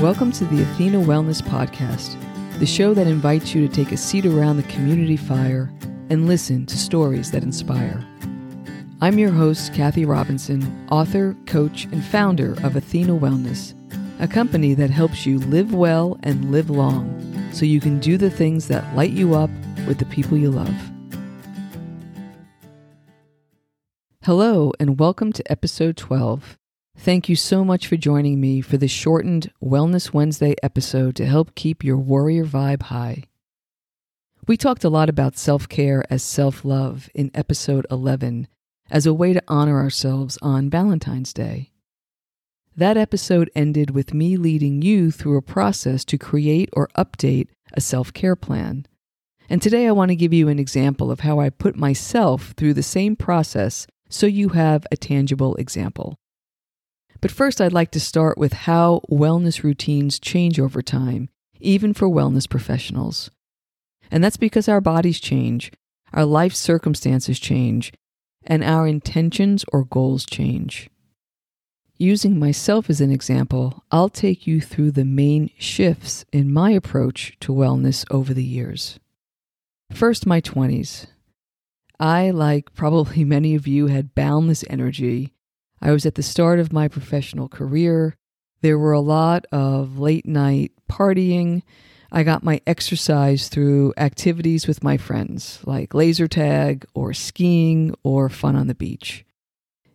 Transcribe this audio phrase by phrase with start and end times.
[0.00, 2.18] Welcome to the Athena Wellness Podcast,
[2.58, 5.70] the show that invites you to take a seat around the community fire
[6.08, 8.02] and listen to stories that inspire.
[9.02, 13.74] I'm your host, Kathy Robinson, author, coach, and founder of Athena Wellness,
[14.22, 18.30] a company that helps you live well and live long so you can do the
[18.30, 19.50] things that light you up
[19.86, 20.74] with the people you love.
[24.22, 26.56] Hello, and welcome to episode 12.
[26.96, 31.54] Thank you so much for joining me for this shortened Wellness Wednesday episode to help
[31.54, 33.24] keep your warrior vibe high.
[34.46, 38.48] We talked a lot about self care as self love in episode 11
[38.90, 41.70] as a way to honor ourselves on Valentine's Day.
[42.76, 47.80] That episode ended with me leading you through a process to create or update a
[47.80, 48.86] self care plan.
[49.48, 52.74] And today I want to give you an example of how I put myself through
[52.74, 56.19] the same process so you have a tangible example.
[57.20, 61.28] But first, I'd like to start with how wellness routines change over time,
[61.60, 63.30] even for wellness professionals.
[64.10, 65.70] And that's because our bodies change,
[66.12, 67.92] our life circumstances change,
[68.44, 70.88] and our intentions or goals change.
[71.98, 77.36] Using myself as an example, I'll take you through the main shifts in my approach
[77.40, 78.98] to wellness over the years.
[79.92, 81.08] First, my 20s.
[81.98, 85.34] I, like probably many of you, had boundless energy
[85.82, 88.16] I was at the start of my professional career.
[88.60, 91.62] There were a lot of late night partying.
[92.12, 98.28] I got my exercise through activities with my friends, like laser tag or skiing or
[98.28, 99.24] fun on the beach.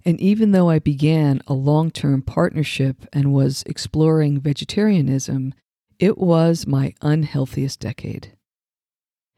[0.03, 5.53] And even though I began a long term partnership and was exploring vegetarianism,
[5.99, 8.33] it was my unhealthiest decade.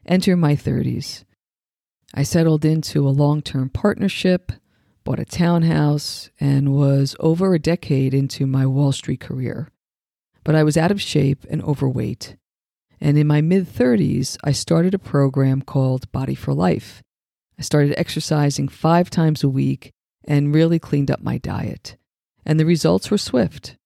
[0.06, 1.24] Enter my 30s.
[2.14, 4.52] I settled into a long term partnership
[5.08, 9.72] bought a townhouse, and was over a decade into my Wall Street career.
[10.44, 12.36] But I was out of shape and overweight.
[13.00, 17.04] And in my mid 30s, I started a program called Body for Life.
[17.58, 19.94] I started exercising five times a week
[20.26, 21.96] and really cleaned up my diet.
[22.46, 23.78] And the results were swift.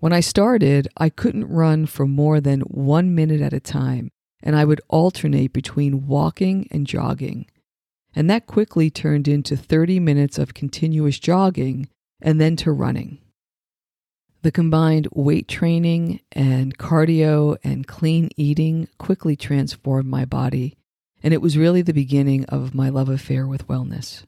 [0.00, 4.10] When I started, I couldn't run for more than one minute at a time,
[4.42, 7.46] and I would alternate between walking and jogging
[8.14, 11.88] and that quickly turned into 30 minutes of continuous jogging
[12.20, 13.18] and then to running.
[14.42, 20.76] The combined weight training and cardio and clean eating quickly transformed my body,
[21.22, 24.24] and it was really the beginning of my love affair with wellness.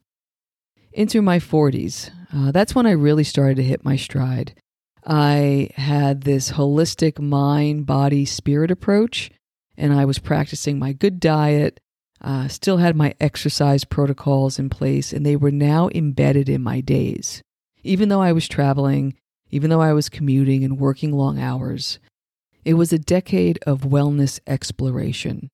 [0.92, 4.54] Into my 40s, uh, that's when I really started to hit my stride.
[5.06, 9.30] I had this holistic mind, body, spirit approach,
[9.76, 11.80] and I was practicing my good diet,
[12.20, 16.80] uh, still had my exercise protocols in place, and they were now embedded in my
[16.80, 17.42] days.
[17.82, 19.14] Even though I was traveling,
[19.50, 21.98] even though I was commuting and working long hours,
[22.64, 25.48] it was a decade of wellness exploration.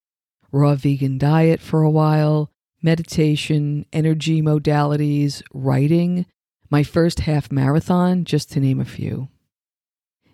[0.50, 2.50] Raw vegan diet for a while,
[2.82, 6.26] meditation, energy modalities, writing,
[6.68, 9.28] my first half marathon, just to name a few.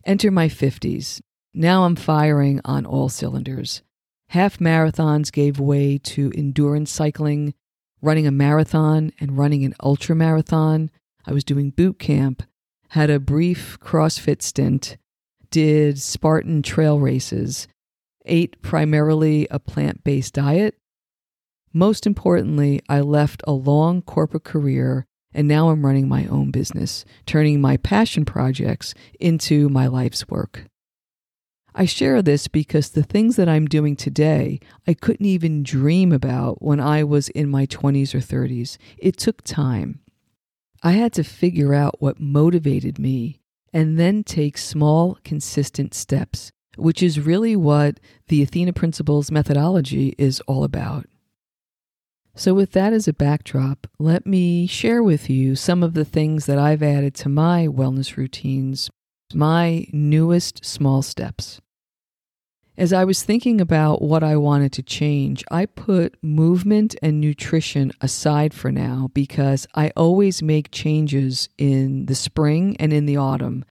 [0.04, 1.20] Enter my 50s.
[1.54, 3.82] Now I'm firing on all cylinders.
[4.32, 7.52] Half marathons gave way to endurance cycling,
[8.00, 10.90] running a marathon and running an ultra marathon.
[11.26, 12.42] I was doing boot camp,
[12.88, 14.96] had a brief CrossFit stint,
[15.50, 17.68] did Spartan trail races,
[18.24, 20.76] ate primarily a plant based diet.
[21.74, 25.04] Most importantly, I left a long corporate career
[25.34, 30.70] and now I'm running my own business, turning my passion projects into my life's work.
[31.74, 36.62] I share this because the things that I'm doing today, I couldn't even dream about
[36.62, 38.76] when I was in my 20s or 30s.
[38.98, 40.00] It took time.
[40.82, 43.40] I had to figure out what motivated me
[43.72, 50.40] and then take small, consistent steps, which is really what the Athena Principles methodology is
[50.42, 51.06] all about.
[52.34, 56.46] So, with that as a backdrop, let me share with you some of the things
[56.46, 58.90] that I've added to my wellness routines
[59.34, 61.60] my newest small steps.
[62.76, 67.92] As I was thinking about what I wanted to change, I put movement and nutrition
[68.00, 73.66] aside for now because I always make changes in the spring and in the autumn.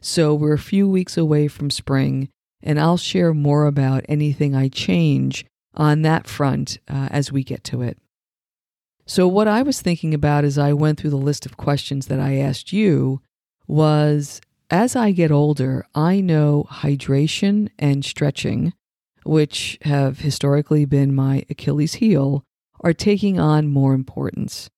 [0.00, 2.28] So we're a few weeks away from spring,
[2.62, 7.62] and I'll share more about anything I change on that front uh, as we get
[7.64, 7.98] to it.
[9.06, 12.20] So, what I was thinking about as I went through the list of questions that
[12.20, 13.20] I asked you
[13.66, 14.40] was
[14.70, 18.72] as I get older, I know hydration and stretching,
[19.24, 22.44] which have historically been my Achilles heel,
[22.80, 24.70] are taking on more importance.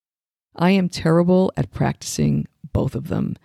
[0.56, 3.36] I am terrible at practicing both of them.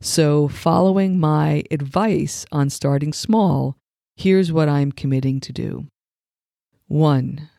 [0.00, 3.76] So, following my advice on starting small,
[4.16, 5.86] here's what I'm committing to do.
[6.88, 7.50] One,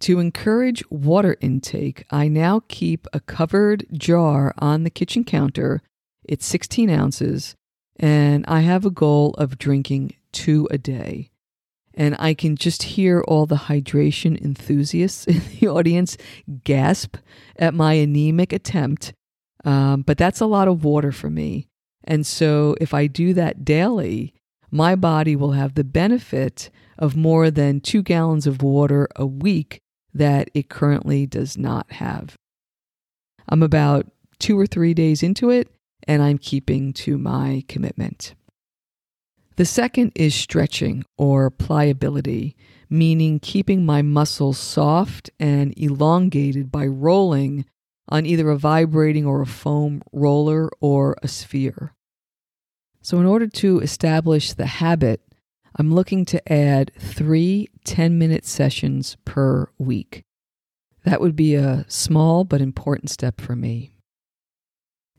[0.00, 5.82] to encourage water intake, I now keep a covered jar on the kitchen counter.
[6.24, 7.54] It's 16 ounces,
[7.98, 11.30] and I have a goal of drinking two a day.
[11.96, 16.16] And I can just hear all the hydration enthusiasts in the audience
[16.64, 17.16] gasp
[17.56, 19.12] at my anemic attempt.
[19.64, 21.68] Um, but that's a lot of water for me.
[22.02, 24.34] And so if I do that daily,
[24.70, 26.68] my body will have the benefit
[26.98, 29.80] of more than two gallons of water a week
[30.12, 32.36] that it currently does not have.
[33.48, 34.06] I'm about
[34.38, 35.68] two or three days into it,
[36.06, 38.34] and I'm keeping to my commitment.
[39.56, 42.56] The second is stretching or pliability,
[42.90, 47.64] meaning keeping my muscles soft and elongated by rolling
[48.08, 51.94] on either a vibrating or a foam roller or a sphere.
[53.00, 55.20] So, in order to establish the habit,
[55.76, 60.24] I'm looking to add three 10 minute sessions per week.
[61.04, 63.93] That would be a small but important step for me.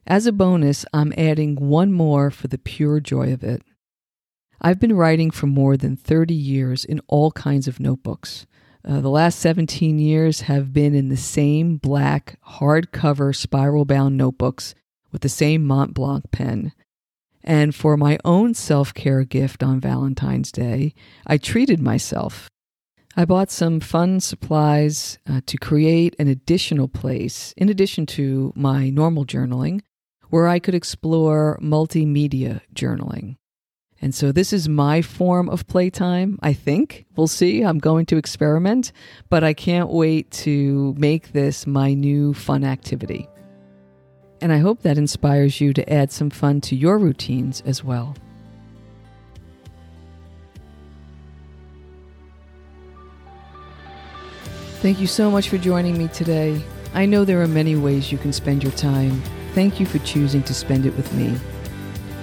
[0.08, 3.64] As a bonus, I'm adding one more for the pure joy of it.
[4.62, 8.46] I've been writing for more than 30 years in all kinds of notebooks.
[8.88, 14.76] Uh, the last 17 years have been in the same black, hardcover, spiral bound notebooks
[15.12, 16.72] with the same Mont Blanc pen.
[17.44, 20.94] And for my own self care gift on Valentine's Day,
[21.26, 22.48] I treated myself.
[23.18, 28.90] I bought some fun supplies uh, to create an additional place, in addition to my
[28.90, 29.82] normal journaling,
[30.30, 33.38] where I could explore multimedia journaling.
[34.02, 37.06] And so this is my form of playtime, I think.
[37.16, 37.62] We'll see.
[37.62, 38.92] I'm going to experiment,
[39.30, 43.28] but I can't wait to make this my new fun activity.
[44.42, 48.16] And I hope that inspires you to add some fun to your routines as well.
[54.82, 56.62] Thank you so much for joining me today.
[56.94, 59.24] I know there are many ways you can spend your time.
[59.56, 61.34] Thank you for choosing to spend it with me.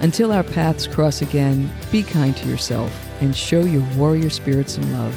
[0.02, 2.93] Until our paths cross again, be kind to yourself
[3.23, 5.17] and show your warrior spirit some love.